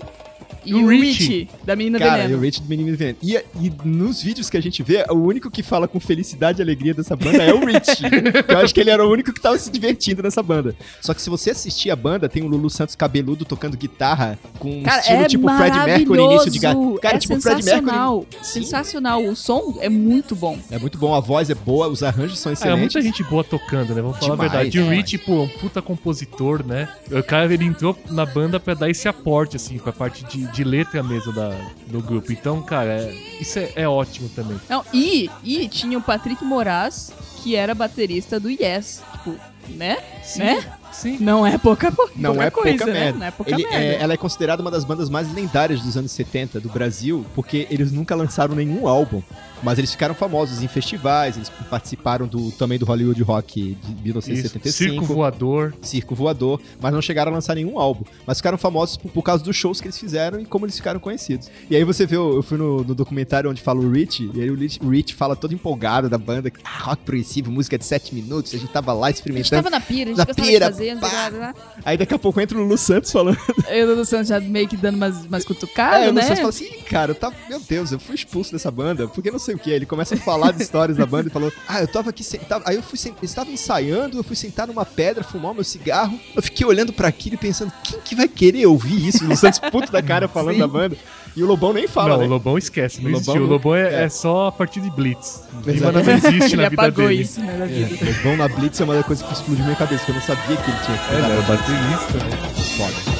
[0.64, 1.06] e O o Richie.
[1.10, 2.38] Richie, da Menina Cara, e Veneno.
[2.38, 3.18] o Rich do Menino Veneno.
[3.22, 6.62] E, e nos vídeos que a gente vê, o único que fala com felicidade e
[6.62, 8.02] alegria dessa banda é o Rich.
[8.48, 10.74] eu acho que ele era o único que tava se divertindo nessa banda.
[11.00, 14.78] Só que se você assistir a banda, tem o Lulu Santos cabeludo tocando guitarra com
[14.78, 17.00] um Cara, estilo é tipo Fred Mercury início de ga- maravilhoso.
[17.00, 17.70] Cara, é tipo Fred Mercury.
[17.80, 18.26] sensacional.
[18.42, 18.60] Sim.
[18.62, 19.24] Sensacional.
[19.24, 20.58] O som é muito bom.
[20.70, 22.80] É muito bom, a voz é boa, os arranjos são Ah, é excelentes.
[22.80, 24.02] muita gente boa tocando, né?
[24.02, 24.78] Vamos falar Demais, a verdade.
[24.80, 24.90] O.
[24.90, 26.88] Rich, pô, é um puta compositor, né?
[27.10, 30.46] O cara, ele entrou na banda pra dar esse aporte, assim, com a parte de,
[30.52, 31.50] de letra mesmo da,
[31.86, 32.32] do grupo.
[32.32, 34.60] Então, cara, é- isso é, é ótimo também.
[34.68, 39.02] Não, e, e tinha o Patrick Moraz, que era baterista do Yes.
[39.12, 39.36] Tipo,
[39.70, 39.98] né?
[40.22, 40.72] Sim, Né?
[40.92, 41.18] Sim.
[41.20, 43.00] Não é pouca, pouca Não é coisa, pouca né?
[43.00, 43.18] merda.
[43.18, 43.76] Não é pouca Ele merda.
[43.78, 47.66] é- ela é considerada uma das bandas mais lendárias dos anos 70 do Brasil, porque
[47.70, 49.22] eles nunca lançaram nenhum álbum.
[49.62, 54.02] Mas eles ficaram famosos em festivais, eles participaram do, também do Hollywood Rock de Isso.
[54.04, 54.72] 1975.
[54.72, 55.74] Circo voador.
[55.82, 58.02] Circo Voador, mas não chegaram a lançar nenhum álbum.
[58.26, 60.98] Mas ficaram famosos por, por causa dos shows que eles fizeram e como eles ficaram
[60.98, 61.50] conhecidos.
[61.68, 64.50] E aí você vê, eu fui no, no documentário onde fala o Rich, e aí
[64.50, 68.14] o Rich, o Rich fala todo empolgado da banda, ah, rock progressivo, música de 7
[68.14, 69.62] minutos, a gente tava lá A gente experimentando.
[69.62, 70.94] tava na pira, a gente Na pira, de fazer.
[70.94, 71.28] não sei pá.
[71.28, 71.54] lá, lá.
[71.84, 73.38] Aí daqui a pouco entra o Lulu Santos falando.
[73.68, 76.22] Eu o Dudu Santos já meio que dando umas, umas cutucadas, é, o Lulu né?
[76.22, 79.38] Santos fala assim, "Ih, cara, tava, meu Deus, eu fui expulso dessa banda, porque não
[79.38, 79.70] sei o que.
[79.70, 82.62] Ele começa a falar de histórias da banda e falou, ah, eu tava aqui sentado,
[82.66, 86.18] aí eu fui, eu estava ensaiando, eu fui sentar numa pedra, fumar o meu cigarro,
[86.34, 89.18] eu fiquei olhando pra aquilo e pensando, quem que vai querer ouvir isso?
[89.18, 90.60] O Lulu Santos puto da cara falando Sim.
[90.60, 90.96] da banda.
[91.36, 92.26] E o Lobão nem fala, não, né?
[92.26, 93.14] o Lobão esquece, não O.
[93.14, 94.02] Lobão O Lobão é, é.
[94.04, 95.42] é só a partir de Blitz.
[95.66, 95.72] Exatamente.
[95.72, 97.22] Rivana não existe Ele na vida apagou dele.
[97.22, 98.04] isso, né, da vida.
[98.04, 100.22] É, Lobão na Blitz é uma das coisas que explodiu minha cabeça, que eu não
[100.22, 101.38] sabia que ele tinha que É, né?
[101.38, 102.52] O pra baterista, né?
[102.76, 103.19] Foda.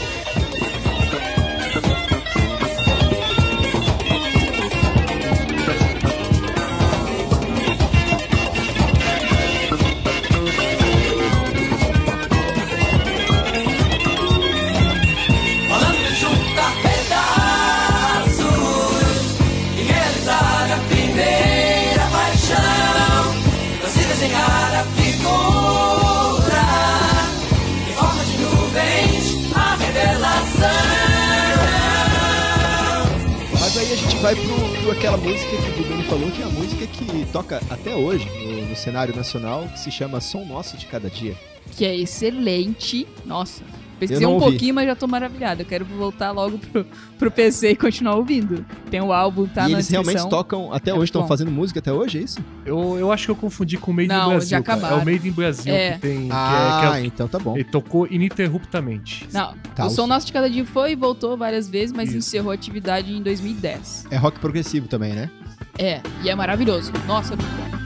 [34.20, 37.94] Vai pro, aquela música que o Bruno falou, que é a música que toca até
[37.94, 41.34] hoje no, no cenário nacional, que se chama Som Nosso de Cada Dia.
[41.74, 43.06] Que é excelente.
[43.24, 43.64] Nossa.
[44.00, 44.46] Pesquisei um ouvi.
[44.46, 45.62] pouquinho, mas já tô maravilhado.
[45.62, 46.86] Eu quero voltar logo pro,
[47.18, 48.64] pro PC e continuar ouvindo.
[48.90, 50.30] Tem o álbum, tá e na eles realmente descrição.
[50.30, 52.38] tocam, até É hoje estão fazendo música até hoje, é isso?
[52.64, 54.48] Eu, eu acho que eu confundi com o Made Não, in Brasil.
[54.48, 54.98] já acabaram.
[54.98, 55.92] É o Made in Brasil É.
[55.92, 56.26] que tem.
[56.26, 57.54] que ah, é, que é, então tá bom.
[57.54, 59.28] ele tocou ininterruptamente.
[59.32, 61.92] Não, Tá, o o Som som- Nosso de Cada Dia foi e voltou várias vezes,
[61.94, 62.18] mas Isso.
[62.18, 64.06] encerrou a atividade em 2010.
[64.10, 65.30] É rock progressivo também, né?
[65.78, 66.90] É, e é maravilhoso.
[67.06, 67.79] Nossa, é muito bom.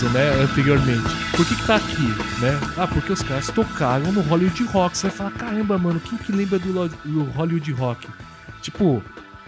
[0.00, 1.08] Peso, né, anteriormente.
[1.36, 2.06] Por que que tá aqui,
[2.40, 2.58] né?
[2.76, 4.96] Ah, porque os caras tocaram no Hollywood Rock.
[4.96, 8.08] Você vai falar, caramba, mano, quem que lembra do, do Hollywood Rock?
[8.62, 9.02] Tipo,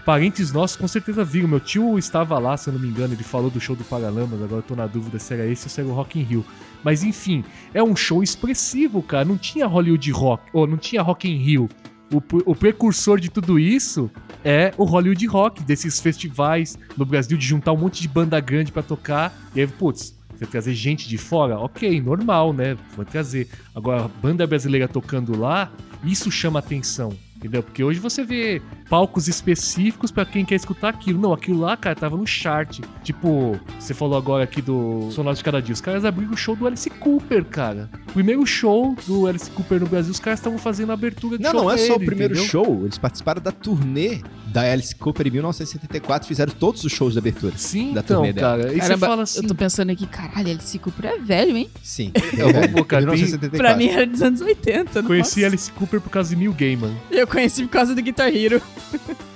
[0.05, 1.49] parentes nossos com certeza viram.
[1.49, 4.43] Meu tio estava lá, se eu não me engano, ele falou do show do Paralamas,
[4.43, 6.45] agora eu tô na dúvida se era esse ou se era o Rock in Rio.
[6.85, 9.25] Mas enfim, é um show expressivo, cara.
[9.25, 11.69] Não tinha Hollywood Rock, ou não tinha Rock in Rio.
[12.13, 14.11] O, o precursor de tudo isso
[14.45, 18.71] é o Hollywood Rock, desses festivais no Brasil, de juntar um monte de banda grande
[18.71, 19.33] pra tocar.
[19.55, 21.59] E aí, putz, você trazer gente de fora?
[21.59, 22.77] Ok, normal, né?
[22.97, 23.49] Vai trazer.
[23.75, 25.71] Agora, banda brasileira tocando lá,
[26.05, 27.17] isso chama atenção.
[27.43, 27.61] Entendeu?
[27.63, 31.21] Porque hoje você vê palcos específicos pra quem quer escutar aquilo.
[31.21, 32.79] Não, aquilo lá, cara, tava no chart.
[33.03, 35.73] Tipo, você falou agora aqui do Sonoro de Cada Dia.
[35.73, 37.91] Os caras abriram o show do Alice Cooper, cara.
[38.13, 41.51] Primeiro show do Alice Cooper no Brasil, os caras estavam fazendo a abertura de Não,
[41.51, 42.49] show não é pra só o primeiro entendeu?
[42.51, 42.81] show.
[42.85, 46.29] Eles participaram da turnê da Alice Cooper em 1974.
[46.29, 47.55] Fizeram todos os shows de abertura.
[47.57, 48.59] Sim, da então, turnê dela.
[48.59, 48.69] cara.
[48.71, 49.41] E você Caramba, fala assim.
[49.43, 51.69] eu tô pensando aqui, caralho, Alice Cooper é velho, hein?
[51.83, 52.13] Sim.
[52.37, 53.57] Eu vou colocar, tem- 1974.
[53.59, 55.03] Pra mim era dos anos 80.
[55.03, 55.47] Conheci nossa.
[55.49, 56.93] Alice Cooper por causa de Neil Gaiman.
[57.11, 58.61] Eu conheci por causa do Guitar Hero.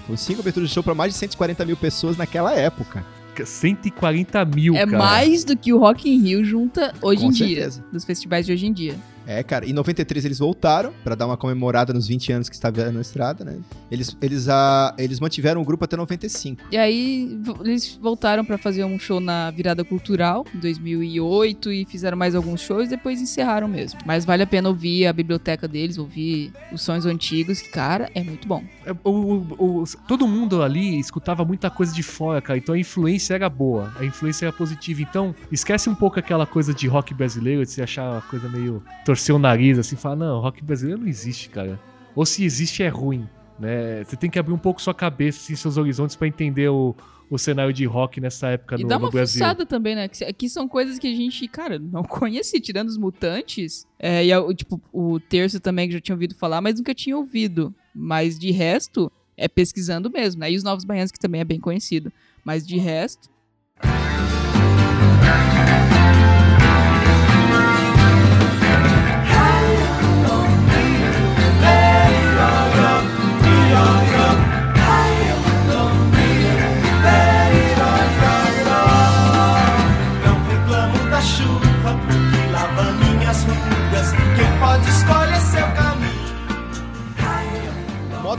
[0.07, 3.05] Foram cinco aberturas de show pra mais de 140 mil pessoas naquela época.
[3.45, 4.99] 140 mil, é cara.
[4.99, 7.47] mais do que o Rock in Rio junta hoje Com em dia.
[7.49, 7.85] certeza.
[7.93, 8.97] Dos festivais de hoje em dia.
[9.27, 9.67] É, cara.
[9.67, 13.45] Em 93 eles voltaram pra dar uma comemorada nos 20 anos que estava na estrada,
[13.45, 13.59] né?
[13.91, 16.63] Eles, eles, ah, eles mantiveram o grupo até 95.
[16.71, 22.17] E aí eles voltaram pra fazer um show na Virada Cultural em 2008 e fizeram
[22.17, 24.01] mais alguns shows, depois encerraram mesmo.
[24.05, 28.23] Mas vale a pena ouvir a biblioteca deles, ouvir os sons antigos, que cara, é
[28.23, 28.63] muito bom.
[28.85, 29.11] É, o-
[29.59, 32.59] o- o- todo mundo ali escutava muita coisa de fora, cara.
[32.59, 35.03] Então a influência era boa, a influência era positiva.
[35.03, 38.83] Então esquece um pouco aquela coisa de rock brasileiro, de você achar uma coisa meio
[39.17, 41.81] torcer o nariz, assim, falar, não, rock brasileiro não existe, cara.
[42.15, 43.27] Ou se existe é ruim,
[43.59, 44.05] né?
[44.05, 46.95] Você tem que abrir um pouco sua cabeça, assim, seus horizontes pra entender o,
[47.31, 49.41] o cenário de rock nessa época E no, dá no Brasil.
[49.41, 50.07] fuçada também, né?
[50.09, 53.87] Que, que são coisas que a gente, cara, não conhecia, tirando os mutantes.
[53.99, 57.17] É, e o- tipo, o terço também que já tinha ouvido falar, mas nunca tinha
[57.17, 57.75] ouvido.
[57.95, 60.53] Mas de resto, é pesquisando mesmo, né?
[60.53, 62.13] E os Novos Baianos, que também é bem conhecido.
[62.45, 63.29] Mas de resto,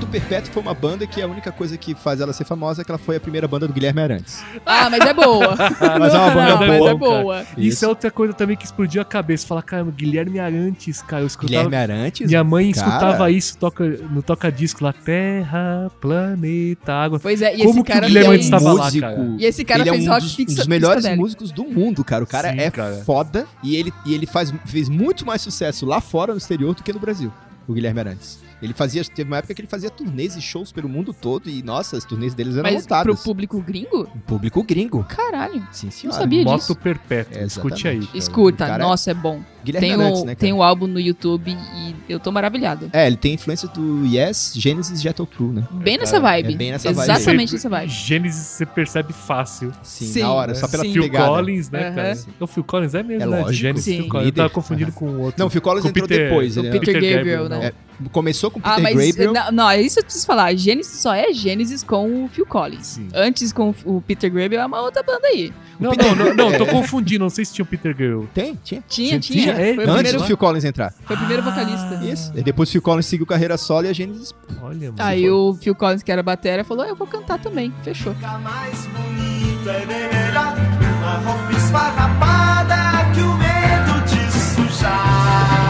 [0.08, 2.86] Modo Perpétuo foi uma banda que a única coisa que faz ela ser famosa é
[2.86, 4.42] que ela foi a primeira banda do Guilherme Arantes.
[4.66, 5.56] Ah, mas é boa.
[6.00, 7.42] Mas é uma banda Não, mas boa, é boa.
[7.42, 7.60] Isso.
[7.60, 7.86] Isso.
[7.86, 9.46] é outra coisa também que explodiu a cabeça.
[9.46, 11.64] Falar, caramba, Guilherme Arantes, cara, eu escutava.
[11.68, 12.28] Guilherme Arantes?
[12.28, 12.88] Minha mãe cara.
[12.88, 17.20] escutava isso toca, no toca-disco lá, Terra, Planeta, Água.
[17.20, 18.52] Pois é, e Como esse que o cara Guilherme fez...
[18.52, 19.36] Arantes estava lá, cara?
[19.40, 21.66] E esse cara ele fez é um rock dos, pizza- um dos melhores músicos do
[21.66, 22.24] mundo, cara.
[22.24, 22.96] O cara Sim, é cara.
[23.06, 26.82] foda e ele, e ele faz, fez muito mais sucesso lá fora no exterior do
[26.84, 27.32] que no Brasil,
[27.68, 28.47] o Guilherme Arantes.
[28.62, 31.62] Ele fazia, teve uma época que ele fazia turnês e shows pelo mundo todo e,
[31.62, 33.24] nossa, as turnês deles eram Mas pro lotadas.
[33.24, 34.08] público gringo?
[34.26, 35.04] Público gringo.
[35.04, 35.66] Caralho.
[35.72, 36.20] Sim, senhora.
[36.20, 36.76] sabia Moto disso.
[36.76, 37.38] Perpétuo.
[37.40, 38.00] É, Escute aí.
[38.06, 38.18] cara.
[38.18, 39.42] Escuta, cara- nossa, é bom.
[39.64, 40.40] Guilherme Tem Arantes, o, né, cara?
[40.40, 42.90] tem o álbum no YouTube e eu tô maravilhado.
[42.94, 45.68] É, ele tem influência do Yes, Genesis e Jet True, né?
[45.74, 46.54] Bem nessa cara, vibe.
[46.54, 47.90] é bem nessa vibe Exatamente nessa vibe.
[47.92, 49.74] Gênesis você percebe fácil.
[49.84, 50.94] Sim, Sim, na hora, só pela sim.
[50.94, 51.28] Phil pegada.
[51.28, 52.18] Collins, né, cara?
[52.40, 53.38] O Phil Collins é mesmo, É né?
[53.42, 53.54] lógico.
[53.54, 53.98] Gênesis, Sim.
[54.02, 54.28] Phil Collins.
[54.28, 55.40] Eu tava confundindo com o outro.
[55.40, 56.56] Não, o Phil Collins Com entrou Peter- depois.
[56.56, 57.66] O Ele, Peter Gabriel, né?
[57.66, 57.74] É,
[58.12, 59.34] começou com o Ah, Peter mas Gabriel.
[59.34, 60.54] não, não, é isso que eu preciso falar.
[60.56, 62.86] Gênesis só é Gênesis com o Phil Collins.
[62.88, 63.08] Sim.
[63.14, 65.52] Antes com o Peter Gabriel é uma outra banda aí.
[65.80, 67.24] Não, não, não, não, tô confundindo.
[67.24, 68.28] Não sei se tinha o Peter Gabriel.
[68.34, 68.84] Tem, tinha.
[68.88, 69.52] Tinha, Tinha, tinha.
[69.54, 70.94] é, Foi, o antes primeiro, do Phil Collins entrar.
[71.06, 72.00] foi o primeiro vocalista.
[72.04, 72.32] Isso.
[72.36, 74.34] E depois o Phil Collins seguiu carreira solo e a Genesis.
[74.62, 74.96] Olha, mano.
[74.98, 77.72] Aí o Phil Collins, que era batera, falou: Eu vou cantar também.
[77.84, 78.14] Fechou.
[78.16, 80.56] Fica mais bonito é bem melhor.
[81.00, 85.67] Uma roupa esfarrapada que o medo de sujar.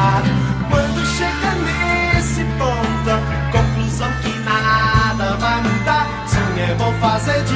[6.99, 7.46] Fazer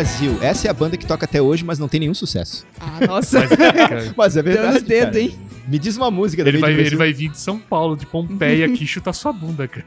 [0.00, 0.38] Brasil.
[0.40, 2.66] Essa é a banda que toca até hoje, mas não tem nenhum sucesso.
[2.80, 3.40] Ah, nossa.
[4.16, 4.82] Mas, é verdade.
[4.82, 5.20] cara.
[5.20, 5.38] hein?
[5.68, 8.64] Me diz uma música da ele, vai, ele vai vir de São Paulo, de Pompeia
[8.72, 9.84] aqui, chutar sua bunda, cara.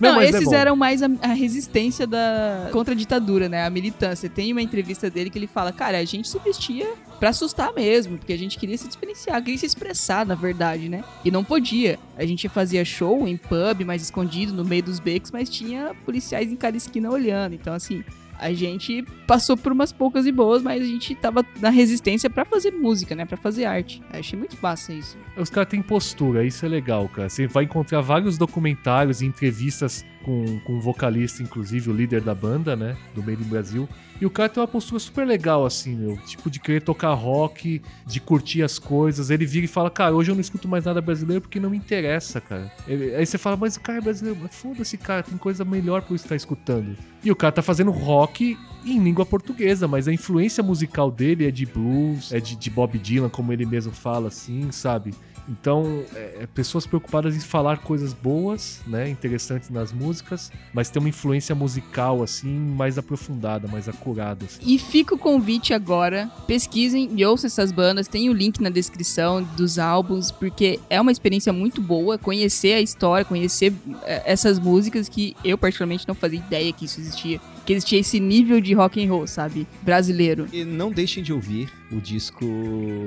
[0.00, 0.54] Não, mas é esses bom.
[0.54, 3.64] eram mais a, a resistência da contra a ditadura, né?
[3.64, 4.28] A militância.
[4.28, 8.18] Tem uma entrevista dele que ele fala: "Cara, a gente se vestia pra assustar mesmo,
[8.18, 11.04] porque a gente queria se diferenciar, queria se expressar, na verdade, né?
[11.24, 12.00] E não podia.
[12.18, 16.50] A gente fazia show em pub, mais escondido, no meio dos becos, mas tinha policiais
[16.50, 17.54] em cada esquina olhando.
[17.54, 18.04] Então, assim,
[18.38, 22.44] a gente passou por umas poucas e boas, mas a gente tava na resistência pra
[22.44, 23.24] fazer música, né?
[23.24, 24.02] Pra fazer arte.
[24.12, 25.16] Eu achei muito massa isso.
[25.36, 27.28] Os caras têm postura, isso é legal, cara.
[27.28, 32.34] Você vai encontrar vários documentários e entrevistas com, com um vocalista, inclusive o líder da
[32.34, 32.96] banda, né?
[33.14, 33.88] Do Made in Brasil.
[34.20, 36.16] E o cara tem uma postura super legal, assim, meu.
[36.26, 39.30] Tipo, de querer tocar rock, de curtir as coisas.
[39.30, 41.76] Ele vira e fala, cara, hoje eu não escuto mais nada brasileiro porque não me
[41.76, 42.72] interessa, cara.
[42.88, 44.38] Ele- aí você fala, mas o cara é brasileiro.
[44.42, 46.96] Mas Foda-se, cara, tem coisa melhor eu estar escutando.
[47.22, 51.50] E o cara tá fazendo rock em língua portuguesa, mas a influência musical dele é
[51.50, 55.12] de blues, é de, de Bob Dylan, como ele mesmo fala, assim, sabe?
[55.48, 61.00] Então, é, é pessoas preocupadas em falar coisas boas, né, interessantes nas músicas, mas tem
[61.00, 64.44] uma influência musical, assim, mais aprofundada, mais acurada.
[64.44, 64.60] assim.
[64.64, 69.42] E fica o convite agora, pesquisem e ouçam essas bandas, tem o link na descrição
[69.56, 75.08] dos álbuns, porque é uma experiência muito boa conhecer a história, conhecer eh, essas músicas
[75.08, 79.04] que eu particularmente não fazia ideia que isso existia, que existia esse nível de rock
[79.04, 80.48] and roll, sabe, brasileiro.
[80.52, 82.44] E não deixem de ouvir o disco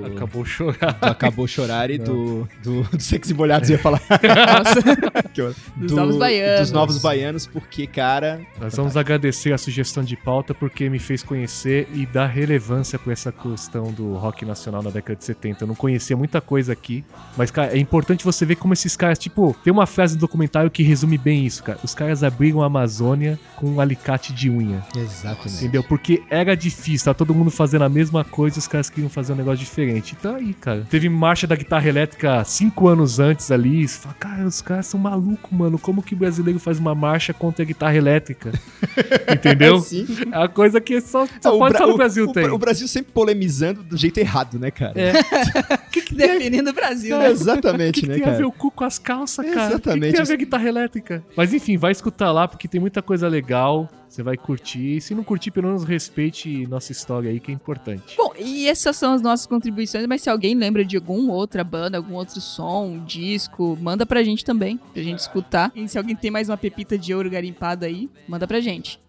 [0.06, 0.94] Acabou chorar.
[0.94, 4.02] do Acabou Chorar e do, do, do Sexy Molhados, eu ia falar.
[4.10, 4.80] Nossa,
[5.36, 6.60] eu- Dos do- Novos Baianos.
[6.62, 8.42] Dos Novos Baianos, porque, cara...
[8.60, 13.12] Nós vamos agradecer a sugestão de pauta porque me fez conhecer e dar relevância pra
[13.13, 15.63] essa questão do rock nacional na década de 70.
[15.63, 17.04] Eu não conhecia muita coisa aqui,
[17.36, 20.70] mas, cara, é importante você ver como esses caras, tipo, tem uma frase do documentário
[20.72, 21.80] que resume bem isso, cara.
[21.84, 24.84] Os caras abriram a Amazônia com um alicate de unha.
[24.96, 25.56] Exatamente.
[25.63, 25.84] Entendeu?
[25.84, 29.36] Porque era difícil, tá todo mundo fazendo a mesma coisa os caras queriam fazer um
[29.36, 30.16] negócio diferente.
[30.18, 30.86] Então aí, cara.
[30.90, 33.86] Teve marcha da guitarra elétrica cinco anos antes ali.
[33.88, 35.78] Você fala, cara, os caras são malucos, mano.
[35.78, 38.52] Como que o brasileiro faz uma marcha contra a guitarra elétrica?
[39.34, 39.80] Entendeu?
[39.80, 40.06] Sim.
[40.32, 42.48] É uma coisa que só, só Ah, o pode só no o- Brasil o, tem.
[42.50, 44.94] O Brasil sempre polemizando do jeito errado, né, cara?
[44.96, 45.14] É.
[46.12, 47.32] definindo o Brasil, É, né?
[47.32, 49.50] Exatamente, que, que né, tem a ver o cu com as calças, cara?
[49.50, 50.12] O que, que Exatamente.
[50.14, 51.24] tem a ver a guitarra elétrica?
[51.36, 53.90] Mas enfim, vai escutar lá porque tem muita coisa legal.
[54.10, 54.98] Você vai curtir.
[54.98, 58.17] E se não curtir, pelo menos respeite nossa história aí, que é importante.
[58.17, 61.98] Bom, e essas são as nossas contribuições, mas se alguém lembra de alguma outra banda,
[61.98, 65.72] algum outro som, disco, manda pra gente também, pra gente escutar.
[65.76, 69.00] E se alguém tem mais uma pepita de ouro garimpada aí, manda pra gente.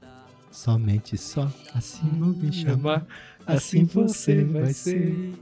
[0.51, 3.01] Somente só assim vou me chamar.
[3.01, 3.07] Chamar,
[3.47, 5.33] assim você vai ser.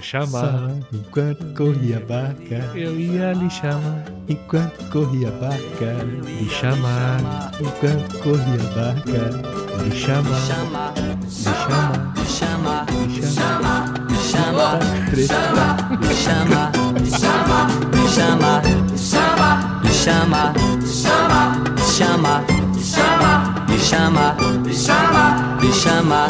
[0.00, 0.28] Chamar.
[0.30, 7.52] Só enquanto corria a barca, Eu ia lhe chamar, enquanto corria a barca, lhe chamar,
[7.60, 9.82] enquanto corria a barca.
[9.82, 13.84] lhe chamar, Chama, lhe chamar, chama, lhe chamar.
[14.30, 14.78] chama,
[15.10, 15.40] Treta.
[16.00, 16.62] me chama,
[17.00, 17.60] me chama,
[17.92, 18.62] me chama,
[19.82, 20.52] me chama,
[21.96, 22.44] chama,
[23.68, 24.36] me chama,
[25.60, 26.22] me chama.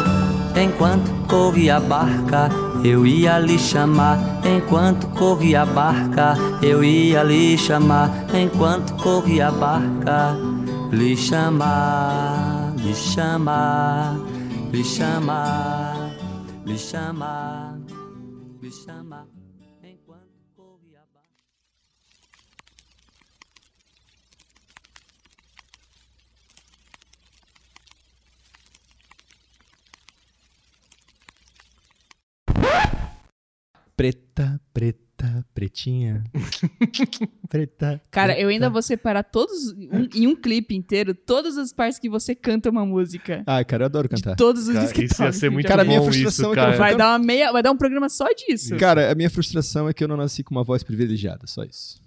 [0.55, 2.49] Enquanto corria a barca,
[2.83, 4.19] eu ia lhe chamar.
[4.45, 8.09] Enquanto corria a barca, eu ia lhe chamar.
[8.33, 10.37] Enquanto corria a barca,
[10.91, 14.19] lhe chamar, lhe chamar,
[14.71, 16.11] lhe chamar,
[16.65, 17.79] lhe chamar,
[18.61, 19.02] lhe chamar.
[33.95, 36.23] Preta, preta, pretinha.
[37.49, 38.01] preta.
[38.11, 38.49] Cara, eu preta.
[38.49, 42.69] ainda vou separar todos, um- em um clipe inteiro, todas as partes que você canta
[42.69, 43.43] uma música.
[43.45, 44.35] Ai, cara, eu adoro De cantar.
[44.35, 45.03] todos os Cara, discos.
[45.11, 46.77] isso ia ser muito Cara, a minha bom frustração isso, é que eu não cara.
[46.77, 48.75] Vai dar uma meia, vai dar um programa só disso.
[48.77, 52.01] Cara, a minha frustração é que eu não nasci com uma voz privilegiada, só isso.